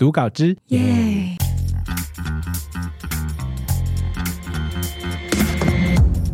[0.00, 1.36] 读稿之耶！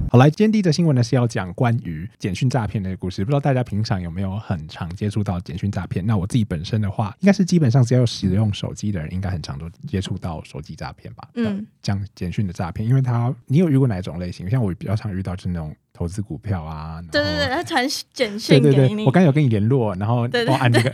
[0.09, 3.25] 好，来，今天第一则新闻呢是要讲关于简讯诈骗的故事。
[3.25, 6.07] 不知道大家平常有没有很常接触到简讯诈骗？
[6.07, 11.27] 那我自己本身的话，应该是基本上只要有使用手机的人，应该很常都接触到手机诈骗吧？
[11.35, 14.49] 嗯，讲简讯的诈骗，因为他你有遇过哪种类型？
[14.49, 15.75] 像我比较常遇到就是那种。
[15.99, 20.93] 投资股票啊，对对对，他传简讯给你，我刚有跟你联络，然后帮我按这个，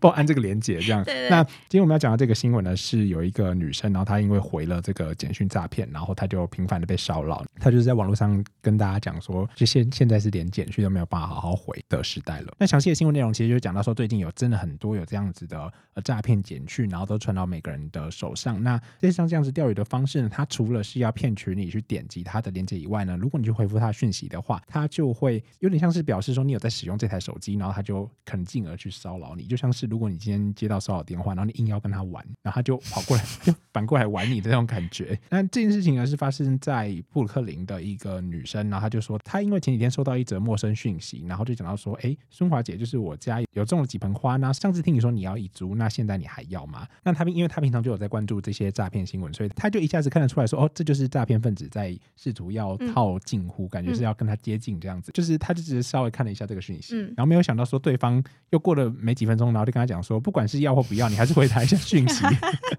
[0.00, 1.04] 帮我按这个连接，这样。
[1.30, 7.44] 那今天我们要讲到这个新闻呢，是有一个女生，然后她因为回了这个简讯诈骗，然后她就频繁的被骚扰。
[7.60, 12.54] 她就是在网络上跟大家讲说，就现现在是连简讯都没有办法好好回的时代了。
[12.58, 18.62] 那详细的新闻内容其实就讲到说，最近有真的很多有这样子的呃诈骗简讯，然后都传到每个人的手上。
[18.62, 35.18] 那这像这样子钓鱼的方式呢，它除了是要骗取你去点击它的链接以外呢，如果你去回复它的讯息的话，它就会有点像是表示说你有在使用这台手机，然后它就可能进而去骚扰你，就像是如果你今天接到骚扰电话，然后你硬要跟他玩，然后他就跑过来 就反过来玩你的那种感觉。
[35.30, 46.86] 那这件事情呢是发生在布鲁克林的一个女生，然后她就说她因为前几天收到一则陌生讯息，然后就讲到说，哎，孙华姐，就是我家有种了几盆花，那上次听你说你要一株，那现在你还要吗？
[47.04, 54.72] 那她因为她平常就有在关注这些诈骗新闻，所以她就一下子看得出来说，哦，这就是诈骗分子在试图要套近乎，感觉是要跟他接近。
[54.82, 62.24] 这样子，就是他就只是稍微看了一下这个讯息，然后没有想到说对方又过了没几分钟，然后就跟他讲说，不管是要或不要，你还是回答一下讯息，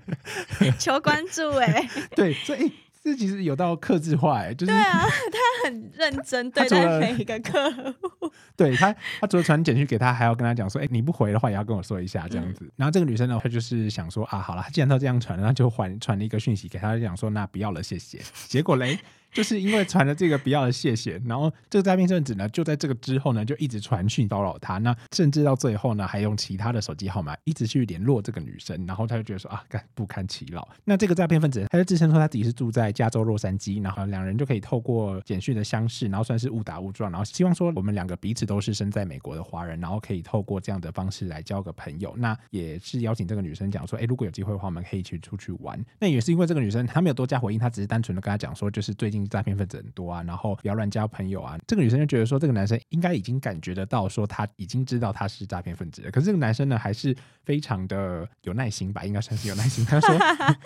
[0.77, 2.71] 求关注哎， 对，所以
[3.03, 12.71] 这其实有到克制化哎，就是对啊，他很认真对待每一个客户，对他，他除了传简讯给他，还要跟他讲说，哎，你不回的话也要跟我说一下这样子。
[12.75, 18.19] 然后这个女生呢，她就是想说啊，好了，既然都这样传，然后就还传了一个讯息给他，讲说那不要了，谢谢。
[18.47, 18.99] 结果嘞。
[19.33, 30.67] 就是因为传了这个不要的谢谢，然后这个诈骗分子呢，就在这个之后呢，就一直传讯骚扰他，那甚至到最后呢，还用其他的手机号码一直去联络这个女生，然后他就觉得说啊，干不堪其扰。
[30.85, 42.13] 那这个诈骗分子他就自称说他自己是住在加州洛杉矶，然后两人就可以透过简讯的相识，然后算是误打误撞，然后希望说我们两个彼此都是身在美国的华人，然后可以透过这样的方式来交个朋友。
[42.17, 45.83] 那也是邀请这个女生讲说，哎，如果有机会的话，我们可以一起出去玩。
[45.99, 50.03] 那也是因为这个女生她没有多加回应，她只是单纯的跟他讲说，就是最近诈骗分子很多。
[50.13, 51.57] 啊，然后不要乱交朋友啊！
[51.65, 56.11] 这个女生就觉得说，这个男生应该已经感觉得到，说他已经知道他是诈骗分子了。
[56.11, 59.83] 可是这个男生呢，还是非常的有耐心吧，应该算是有耐心。
[59.85, 60.15] 他说，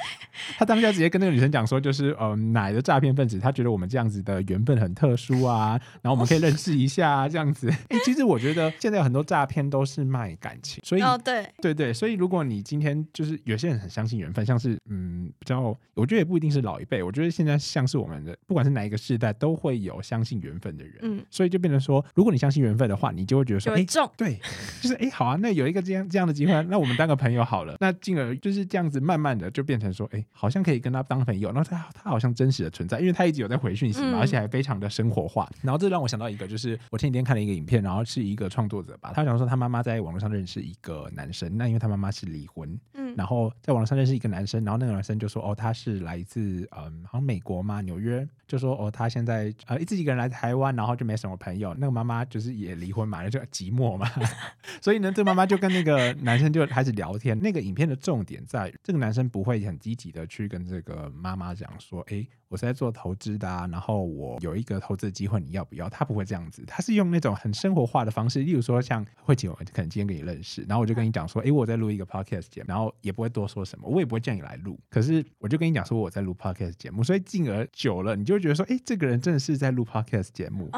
[0.57, 3.40] 他当下直接跟那个女生讲说，就是呃，哪的诈骗分子？
[3.40, 7.69] 他觉得我们这样子的缘分很特殊啊，然后我们可以认识一下这样子。
[7.89, 19.28] 哎，其实我觉得现在有很多诈骗都是卖感情，所以哦，对对对，所以如果你今天就是有些人很相信缘分，像是嗯，比较我觉得也不一定是老一辈，我觉得现在像是我们的，不管是哪一个世代。
[19.40, 24.40] 都会有相信缘分的人，嗯，所以就变成说，如果你相信缘分的话，你就会觉得说，哎，中，对，
[24.81, 48.26] 就是哎，好啊，那有一个这样这样的机会，那我们当个朋友好了，那进而就是这样子，慢慢的就变成说，哎，好像可以跟他当朋友，然后他他好像真实的存在，因为他一直有在回讯息嘛，而且还非常的生活化，然后这让我想到一个，就是我前几天看了一个影片，然后是一个创作者吧，他想说他妈妈在网络上认识一个男生，那因为他妈妈是离婚，嗯，然后在网上认识一个男生，然后那个男生就说，哦，他是来自嗯，好像美国嘛，纽约。
[48.48, 51.74] 就说哦，他现在呃自己一个人来台湾，然后就没什么朋友。
[51.78, 54.10] 那个妈妈就是也离婚嘛，就寂寞嘛。
[54.82, 57.38] 所以呢，这妈妈就跟那个男生就开始聊天。
[57.38, 62.26] 那个影片的重点在这个男生不会很积极的去跟这个妈妈讲说，哎。
[62.50, 65.90] 我是在做投资的啊，然后我有一个投资的机会，你要不要？
[65.90, 80.69] 他不会这样子，他是用那种很生活化的方式，例如说像慧姐，我可能今天跟你认识，然后我就跟你讲说，哎，我在录一个 podcast 节目，然后也不会多说什么，我也不会叫你来录，可是我就跟你讲说我在录 podcast 节目，所以进而久了，你就觉得说，哎，这个人真的是在录 podcast 节目。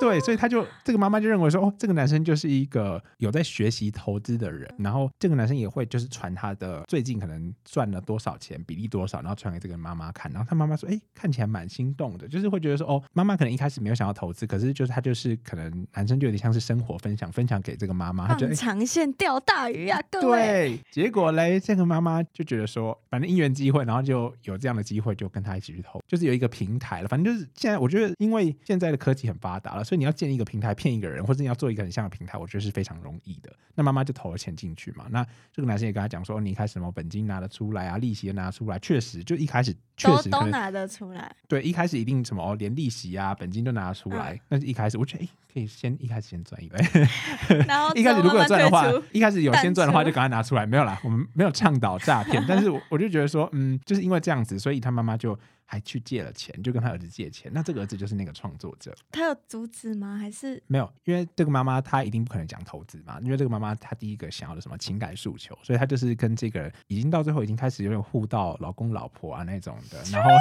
[0.00, 20.44] 对，所以他就这个妈妈就认为说，哦，这个男生就是一个有在学习投资的人，然后这个男生也会就是传他的最近可能赚了多少钱，比例多少，然后传给这个妈妈看，然后他妈妈说，哎，看起来蛮心动的，就是会觉得说，哦，妈妈可能一开始没有想要投资，可是就是他就是可能男生就有点像是生活分享，分享给这个妈妈，他觉得长线钓大鱼啊，各位。
[20.44, 30.74] 对，结果嘞，这个妈妈就觉得说，反正因缘机会，然后就有这样的机会，就跟他一起去投，就是有一个平台了，反正就是现在我觉得，因为现在的科技很发达了，所以你要建一个平台。
[30.74, 33.52] 骗一个人，或者你要做一个很像的平台，我觉得是非常容易的。
[33.74, 35.06] 那妈妈就投了钱进去嘛。
[35.10, 41.34] 那这个男生也跟他讲说：“你一开始什么本金拿得出来啊，利息也拿出来。”确实，就一开始确实都拿得出来。
[41.46, 44.40] 对，一开始一定什么哦，连利息啊、本金都拿得出来。
[44.48, 46.78] 那是一开始，我觉得哎，可以先一开始先赚一倍。
[47.68, 50.66] 然后一开始如果有赚的话，一开始有先赚的话，就赶快拿出来。
[50.66, 57.50] 没有啦，我们没有倡导诈骗， 但是我就觉得说，嗯，就是因为这样子，所以他妈妈就还去借了钱，就跟他儿子借钱。
[57.54, 60.16] 那这个儿子就是那个创作者，他有阻止吗？
[60.16, 70.30] 还是没有，因为这个妈妈她一定不可能讲投资嘛，因为这个妈妈她第一个想要的什么情感诉求，所以她就是跟这个已经到最后已经开始有点互到老公老婆啊那种的，然后。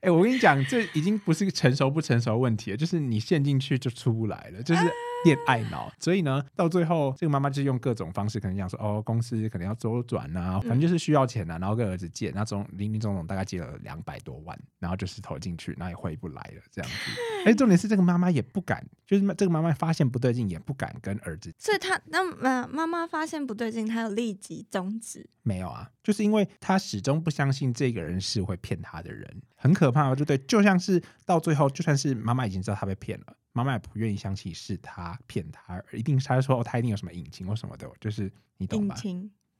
[0.00, 4.82] 哎，我跟你讲，这已经不是个成熟不成熟的问题了，就是你陷进去就出不来了，就是
[5.24, 5.90] 恋爱脑。
[5.98, 16.96] 所以呢，到最后这个妈妈就用各种方式，可能讲说，哦，公司可能要周转啊，反正就是需要钱啊，然后跟儿子借，那种林林总总大概借了两百多万，然后就是投进去，那也回不来了这样子。
[17.46, 21.52] 哎，重点是这个妈妈也不敢，就是这个妈妈发现不对劲，也不敢跟儿子。
[21.58, 25.28] 所以她那妈妈妈发现不对劲，她有立即终止。
[25.42, 29.42] 没有啊，就是因为她始终不相信这个人是会骗她的人。
[29.56, 38.94] 很可怕，就对，就像是到最后，就算是妈妈已经知道他被骗了，妈妈也不愿意相信是他骗他，一定是他说哦，他一定有什么隐情或什么的，就是你懂吧？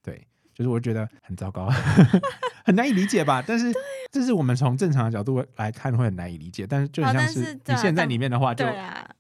[0.00, 0.24] 对，
[0.54, 1.68] 就是我觉得很糟糕，
[2.64, 3.42] 很难以理解吧？
[3.44, 3.72] 但是
[4.12, 8.64] 这是我们从正常的角度来看会很难以理解，但是就像是你现在里面的话，就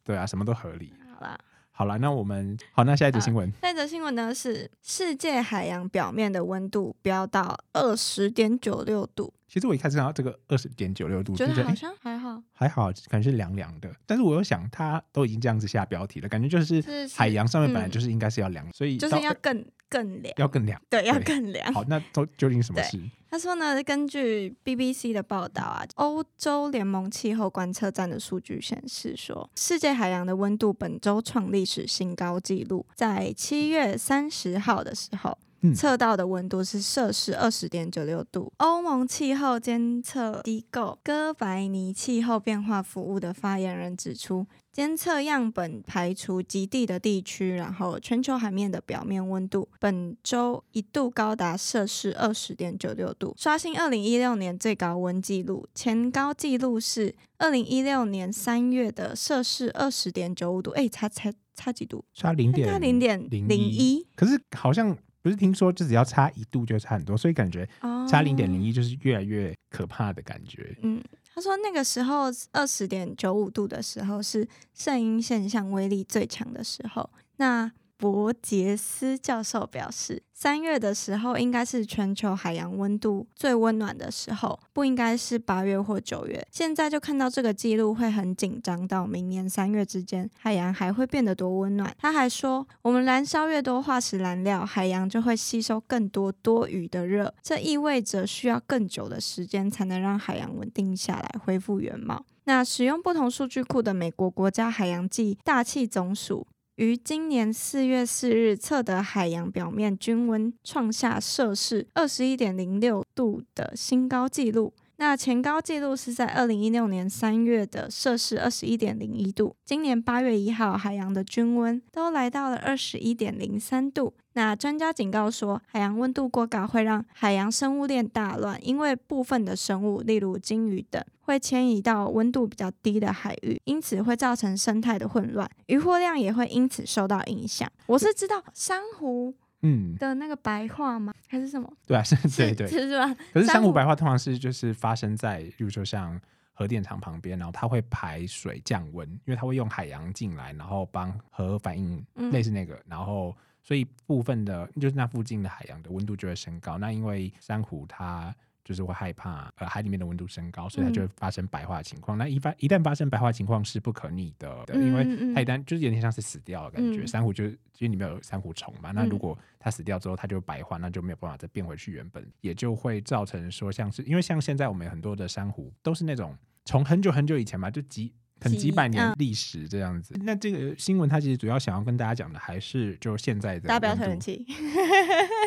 [0.04, 0.92] 对啊，什么都合理。
[1.12, 1.40] 好了。
[1.70, 3.52] 好了，那我们好，那下一则新闻。
[3.62, 9.32] 下一则新闻呢是世界海洋表面的温度飙到二十点九六度。
[9.48, 13.90] 其实我一开始看到这个二十点九六度，觉得好像还好，还好，感觉是凉凉的。
[14.04, 16.82] 但是我又想，它都已经这样子下标题了，感觉就是
[17.16, 21.72] 海洋上面本来就是应该是要凉，所以就是要更更凉，要更凉，对，要更凉。
[21.72, 23.00] 好，那都 究竟什么事？
[23.30, 35.38] 他说呢，根据 BBC 的报道啊，欧洲联盟气候观测站的数据显示说，世界海洋的温度本周创历史新高纪录，在七月三十号的时候。
[35.74, 38.52] 测到的温度是摄氏二十点九六度。
[38.58, 55.66] 欧盟气候监测机构哥白尼气候变化服务的发言人指出，监测样本排除极地的地区，然后全球海面的表面温度本周一度高达摄氏二十点九六度，刷新二零一六年最高温纪录。
[55.74, 60.70] 前高纪录是二零一六年三月的摄氏二十点九五度。
[60.70, 62.04] 哎，差差差几度？
[62.14, 64.06] 差零点差零点零一。
[64.14, 64.96] 可是好像。
[65.22, 67.68] 不是听说就只要差一度就差很多，所以感觉
[68.08, 70.76] 差零点零一就是越来越可怕的感觉。
[70.82, 71.02] 嗯，
[71.34, 77.08] 他说那个时候二十点九五度的时候是圣婴现象威力最强的时候。
[77.36, 86.46] 那伯杰斯教授表示，三月的时候应该是全球海洋温度最温暖的时候，不应该是八月或九月。
[86.52, 91.92] 现在就看到这个记录会很紧张，到明年三月之间，海洋还会变得多温暖？
[91.98, 102.24] 他还说，我们燃烧越多化石燃料，海洋就会吸收更多多余的热，这意味着需要更久的时间才能让海洋稳定下来，恢复原貌。
[102.44, 106.46] 那使用不同数据库的美国国家海洋暨大气总署。
[106.78, 114.72] 于今年四月四日测得海洋表面均温创下摄氏二十一点零六度的新高纪录。
[114.98, 119.56] 那前高纪录是在二零一六年三月的摄氏二十一点零一度。
[119.64, 124.14] 今年八月一号，海洋的均温都来到了二十一点零三度。
[124.34, 137.70] 那专家警告说，海洋温度过高会让海洋生物链大乱，因为部分的生物，例如鲸鱼等，会迁移到温度比较低的海域，因此会造成生态的混乱，渔获量也会因此受到影响。
[137.84, 141.12] 我是知道珊瑚嗯的那个白化吗？
[141.28, 141.70] 还是什么？
[141.86, 143.14] 对啊，是，对对，是吧？
[143.34, 146.18] 可是珊瑚白化通常是就是发生在，比如说像
[146.54, 152.02] 核电厂旁边，然后它会排水降温，因为它会用海洋进来，然后帮核反应，
[152.32, 153.36] 类似那个，然后。
[153.60, 156.78] 所以部分的，就是那附近的海洋的温度就会升高。
[156.78, 158.34] 那因为珊瑚它
[158.68, 162.18] 就是会害怕，呃，海里面的温度升高，所以它就会发生白化情况。
[162.18, 167.06] 那一发一旦发生白化情况是不可逆的，因为它一旦就是有点像是死掉的感觉。
[167.06, 178.12] 珊瑚就是因为里面有珊瑚虫嘛，那如果它死掉之后，它就白化，那就没有办法再变回去原本，也就会造成说，像是因为像现在我们很多的珊瑚都是那种从很久很久以前嘛，就几。
[178.40, 183.66] 很几百年历史这样子，那这个新闻它其实主要想要跟大家讲的还是就现在的。
[183.68, 184.46] 大表冷气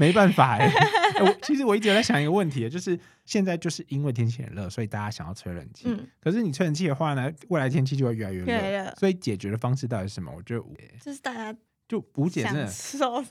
[0.00, 0.72] 没办法哎。
[1.20, 5.84] 我其实我一直在想一个问题，就是现在就是因为天气很热，所以大家想要吹冷气。
[5.86, 6.08] 嗯。
[6.18, 8.94] 可是你吹冷气的话呢，未来天气就会越来越热。
[8.98, 10.32] 所以解决的方式到底是什么？
[10.34, 10.64] 我觉得
[11.00, 11.54] 就是大家
[11.86, 13.24] 就无解，享受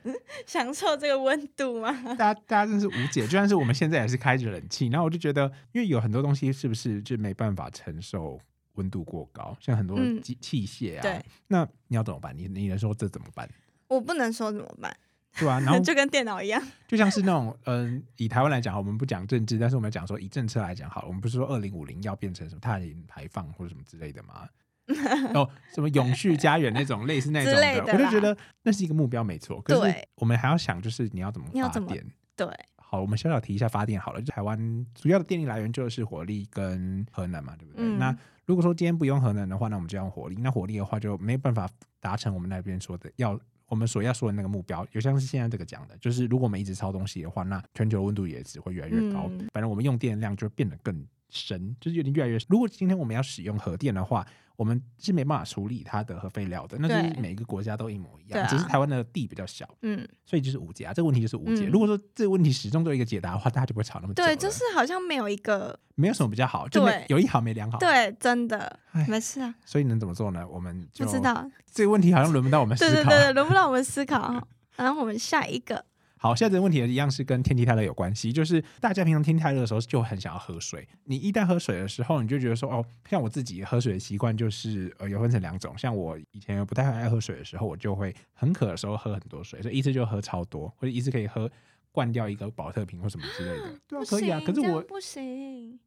[0.46, 1.92] 享受这个温度吗？
[2.16, 3.24] 大家大家真是无解。
[3.24, 8.40] 就算是我们现在也是开着冷气，然后我就觉得，因为有很多东西是不是就没办法承受。
[8.76, 12.34] 温度过高，像很多机器械啊，对，那你要怎么办？
[12.38, 13.50] 你你能说这怎么办？
[13.90, 14.96] 我不能说怎么办，
[15.38, 24.48] 对啊，然后 就跟电脑一样，就像是那种嗯，以台湾来讲，我们不讲政治，但是我们讲说以政策来讲，好了，我们不是说二零五零要变成什么碳排放或者什么之类的吗？
[25.36, 29.62] 哦，什么永续家园那种类似那种的，我就觉得那是一个目标没错。
[29.62, 32.04] 可是我们还要想，就是你要怎么发电？
[32.36, 32.48] 对。
[32.76, 34.20] 好，我们小小提一下发电好了。
[34.20, 34.58] 就台湾
[34.96, 37.86] 主要的电力来源就是火力跟核能嘛，对不对？
[37.86, 38.18] 嗯那
[38.48, 40.36] 如果说今天不用核能的话，那我们就用火力。
[40.40, 41.70] 那火力的话就没办法
[42.00, 43.40] 达成我们那边说的要
[43.70, 44.86] 我们所要说的那个目标。
[44.92, 49.28] 有像是现在这个讲的，就是如果我们一直烧东西的话，那全球温度也只会越来越高。
[49.30, 52.38] 嗯反正我们用电量就会变得更深，就是有点越来越。
[52.48, 59.66] 如果今天我们要使用核电的话，我们是没办法处理它的核废料的，那就是对每个国家都一模一样，只是台湾的地比较小。
[59.84, 61.66] 嗯，所以就是无解啊，这个问题就是无解。
[61.66, 64.22] 嗯如果说这个问题始终都有一个解答的话，大家就不会吵那么久。
[64.24, 70.46] 对，就是好像没有一个没有什么比较好，就没有一好没两好。，对，真的没事啊，所以能怎么做呢？
[70.46, 71.50] 我们就不知道。
[71.72, 72.92] 这个问题好像轮不到我们思考。
[72.92, 74.46] 对对对，对轮不到我们思考。
[74.76, 75.86] 然后我们下一个，
[76.22, 80.86] 好，现在这个问题一样是跟天气太热有关系，就是大家平常天气太热的时候就很想要喝水。
[81.06, 91.50] 你一旦喝水的时候，你就觉得说，哦，像我自己喝水的习惯就是呃有分成两种，像我以前不太爱喝水的时候，我就会很渴的时候喝很多水，所以一次就喝超多，或者一次可以喝
[91.92, 93.80] 灌掉一个保特瓶或什么之类的。
[93.88, 94.42] 对啊，可以啊。
[94.46, 95.80] 可是我不行。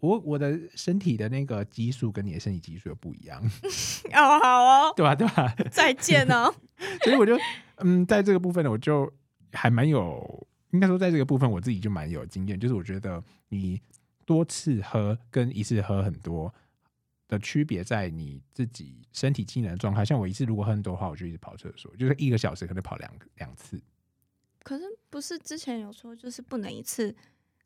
[0.00, 3.42] 我我的身体的那个激素跟你的身体激素又不一样，
[4.14, 5.12] 哦，好哦，对吧？
[5.12, 5.52] 对吧？
[5.72, 6.54] 再见哦。
[7.02, 7.36] 所以我就
[7.78, 9.12] 嗯，在这个部分呢，我就
[9.52, 13.80] 还蛮有，应该说在这个部分我自己就蛮有经验，就是我觉得你
[14.24, 16.52] 多次喝跟一次喝很多
[17.26, 20.04] 的区别在你自己身体机能的状态。
[20.04, 23.80] 像我一次如果喝很多的话，我就一直跑厕所，就是一个小时可能跑两两次。
[24.62, 27.14] 可是不是之前有说，就是不能一次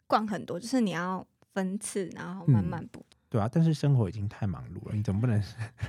[0.06, 3.04] 灌很多，就是你要分次，然后慢慢补。
[3.32, 5.42] 对啊，但是生活已经太忙碌了，你总不能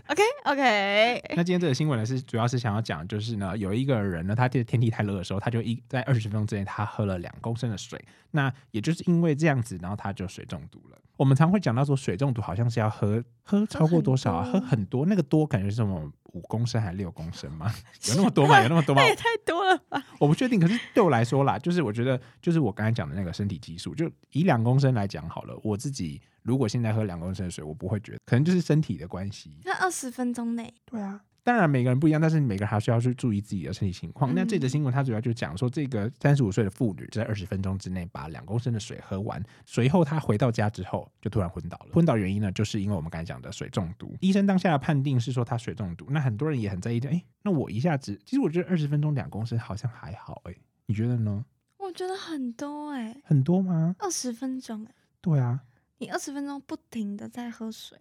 [0.07, 8.01] OK OK， 那今天这个新闻呢，是主要是想要讲，就是呢，有一个人呢，他天天气太热的时候，他就一在二十分钟之内，他喝了两公升的水。
[8.31, 10.97] 那也就是因为这样子，然后他就水中毒了。
[11.17, 14.45] 我们常会讲到说，水中毒好像是要喝喝超过多少啊？
[14.45, 17.73] 喝喝很多很多，那个多感觉是什么五公升还是六公升吗？
[18.09, 18.61] 有那么多吗？
[18.61, 19.07] 有那么多吗那？
[19.07, 20.03] 也太多了吧？
[20.19, 20.59] 我不确定。
[20.59, 29.59] 可是对我来说啦，就是我觉得，就是我刚才讲的那个身体激素，就以两公升来讲好了，我自己如果现在喝两公升的水，我不会觉得，可能就是身体的关系。
[29.63, 34.33] 那二十分钟内，对啊，当然每个人不一样，但是每个人还是要去注意自己的身体情况。
[34.33, 41.87] 那这则嗯新闻它主要就讲说，这个三十五岁的妇女在二十分钟之内把两公升的水喝完，随后她回到家之后就突然昏倒了。
[41.91, 44.15] 昏倒原因呢，就是因为我们刚才讲的水中毒。
[44.21, 51.43] 医生当下的判定是说她水中毒，那很多人也很在意，哎，那我一下子，其实我觉得二十分钟两公升好像还好，哎，你觉得呢？
[51.77, 53.93] 我觉得很多哎、很多吗？
[53.99, 55.59] 二十分钟哎、对啊，
[55.97, 57.99] 你二十分钟不停的在喝水，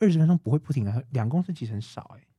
[0.00, 2.29] 二十分钟不会不停的喝，两公升其实很少，哎，嗯吗？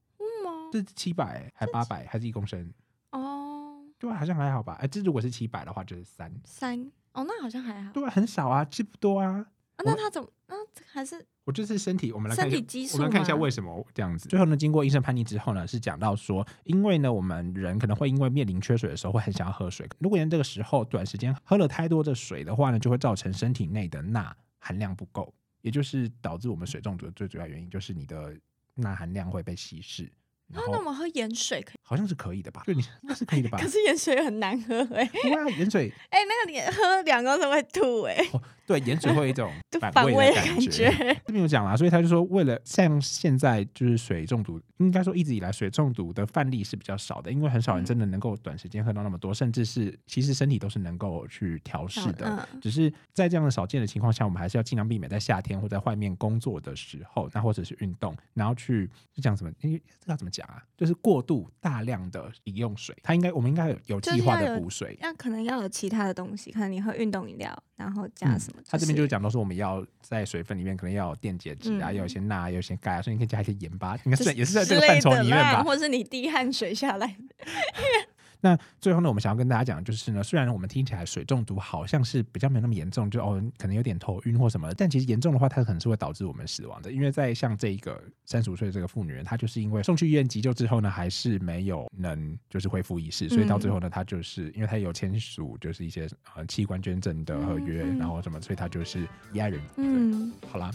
[0.72, 2.72] 这是七百还八百还是一公升？
[3.12, 4.78] 哦，对啊，好像还好吧。
[4.82, 6.34] 哎，这如果是七百的话，就是三。
[6.46, 7.92] 三哦，那好像还好。
[7.92, 9.46] 对啊，很少啊，这不多啊。
[9.76, 10.30] 啊、那他怎么？
[10.48, 14.30] 那还是我就是身体，我们来看一下身体激素我们来看一下为什么这样子。
[14.30, 19.90] 最后呢，经过医生判定之后呢，是讲到说，因为呢，我们人可能会因为面临缺水的时候，会很想要喝水。
[19.98, 28.38] 如果在这个时候短时间喝了太多的水的话呢，就会造成身体内的钠含量不够，也就是导致我们水中毒的最主要原因，就是你的
[28.76, 30.12] 钠含量会被稀释。
[30.52, 32.64] 啊然，后那我们喝盐水可以，好像是可以的吧？
[32.66, 33.58] 对，你那是可以的吧？
[33.62, 40.90] 可是盐水很难喝哎、不会啊，盐水 哎、那个你喝两公升会吐哎、哦，对，盐水会有一种 反反胃的感感觉。
[41.26, 52.28] 这边有讲啦，所以他就说，为了像现在就是水中毒，应该说一直以来水中毒的范例是比较少的，因为很少人嗯真的能够短时间喝到那么多，甚至是其实身体都是能够去调试的。
[52.28, 59.52] 嗯只是在这样的少见的情况下，我们还是要尽量避免在夏天或在外面工作的时候，那或者是运动，然后去就讲什么？
[59.62, 60.64] 因为这个要怎么讲啊？
[60.78, 64.98] 就是过度大量的饮用水，它应该我们应该有有计划的补水。
[65.00, 75.64] 那可能要有其他的东西，可能你喝运动饮料，然后加什么、他这边就是讲到说，我们要在水分里面可能要有电解质啊，嗯要有一些钠，要有一些钙啊，所以你可以加一些盐巴，应该是也是在这个范畴里面吧。
[75.64, 77.16] 或是你滴汗水下来，
[78.42, 86.92] 那最后呢，我们想要跟大家讲就是呢，虽然我们听起来水中毒好像是比较没有那么严重，就哦可能有点头晕或什么，但其实严重的话，它可能是会导致我们死亡的。
[86.92, 99.62] 因为在像这一个三十五岁的这个妇女人，她就是因为送去医院急救之后呢，还是没有能就是恢复意识，所以到最后呢，她就是因为她有签署就是一些呃器官捐赠的合约，嗯嗯然后什么，所以她就是遗爱人。
[99.78, 100.72] 嗯，好啦，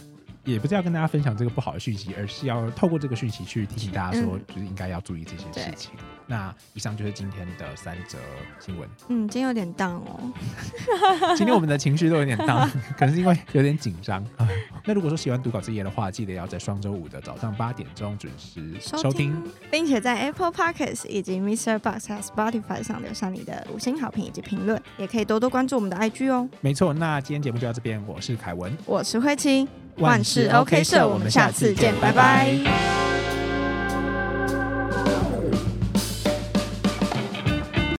[0.47, 5.91] 也不是要跟大家分享这个不好的讯息，而是要透过这个讯息去提醒大家说，嗯就是应该要注意这些事情。
[6.25, 8.17] 那以上就是今天的三则
[8.59, 8.89] 新闻。
[9.09, 10.31] 嗯，今天有点荡哦，
[11.35, 14.47] 今天我们的情绪都有点荡， 可能是因为有点紧张啊。
[14.85, 19.35] 那如果说喜欢读稿之夜的话，记得要在双周五的早上八点钟准时收听。，
[19.69, 21.77] 并且在 Apple Podcasts 以及 Mr.
[21.77, 26.47] Box 和 Spotify 上留下你的五星好评以及评论，也可以多多关注我们的 IG 哦。
[26.61, 33.16] 没错，那今天节目就到这边，我是凯文，我是慧清，万事 OK 社，我们下次见，拜拜。